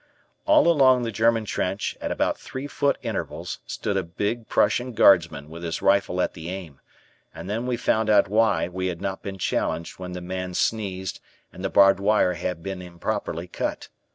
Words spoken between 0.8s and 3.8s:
the German trench, at about three foot intervals,